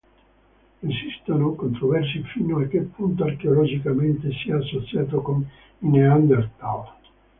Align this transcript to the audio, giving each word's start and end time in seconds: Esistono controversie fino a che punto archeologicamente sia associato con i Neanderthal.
Esistono 0.79 1.53
controversie 1.53 2.23
fino 2.23 2.57
a 2.57 2.65
che 2.65 2.81
punto 2.81 3.23
archeologicamente 3.23 4.31
sia 4.31 4.57
associato 4.57 5.21
con 5.21 5.41
i 5.77 5.87
Neanderthal. 5.89 6.89